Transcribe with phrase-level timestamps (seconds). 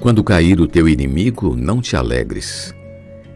[0.00, 2.74] Quando cair o teu inimigo, não te alegres.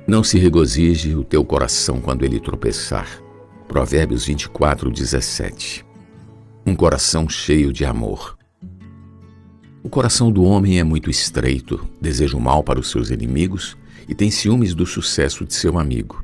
[0.07, 3.09] Não se regozije o teu coração quando ele tropeçar.
[3.67, 5.85] Provérbios 24, 17.
[6.67, 8.37] Um coração cheio de amor.
[9.83, 14.15] O coração do homem é muito estreito, deseja o mal para os seus inimigos e
[14.15, 16.23] tem ciúmes do sucesso de seu amigo.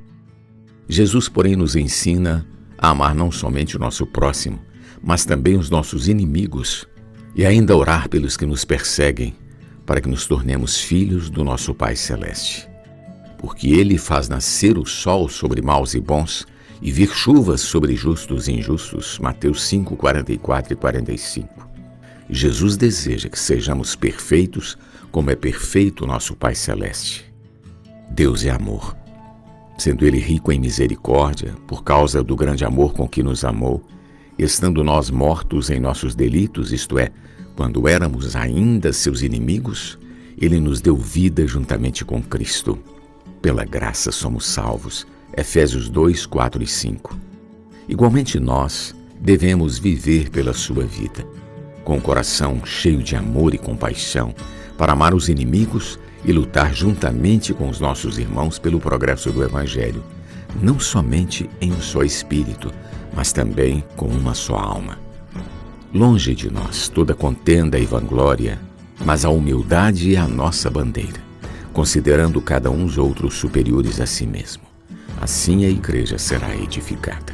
[0.87, 2.47] Jesus, porém, nos ensina
[2.77, 4.61] a amar não somente o nosso próximo,
[5.03, 6.87] mas também os nossos inimigos
[7.35, 9.35] e ainda orar pelos que nos perseguem,
[9.87, 12.69] para que nos tornemos filhos do nosso Pai Celeste.
[13.39, 16.45] Porque Ele faz nascer o sol sobre maus e bons
[16.83, 19.19] e vir chuvas sobre justos e injustos.
[19.21, 21.69] Mateus 5, 44 e 45.
[22.29, 24.77] Jesus deseja que sejamos perfeitos,
[25.13, 27.25] como é perfeito o nosso Pai Celeste.
[28.11, 28.97] Deus é amor.
[29.79, 33.87] Sendo Ele rico em misericórdia, por causa do grande amor com que nos amou,
[34.39, 37.11] estando nós mortos em nossos delitos, isto é,
[37.57, 39.99] quando éramos ainda seus inimigos,
[40.39, 42.79] ele nos deu vida juntamente com Cristo.
[43.41, 45.07] Pela graça somos salvos.
[45.35, 47.19] Efésios 2, 4 e 5.
[47.89, 51.27] Igualmente nós devemos viver pela sua vida,
[51.83, 54.35] com o coração cheio de amor e compaixão,
[54.77, 60.05] para amar os inimigos e lutar juntamente com os nossos irmãos pelo progresso do Evangelho,
[60.61, 62.71] não somente em um só espírito,
[63.15, 65.06] mas também com uma só alma.
[65.97, 68.61] Longe de nós toda contenda e vanglória,
[69.03, 71.19] mas a humildade é a nossa bandeira,
[71.73, 74.63] considerando cada um os outros superiores a si mesmo.
[75.19, 77.33] Assim a igreja será edificada.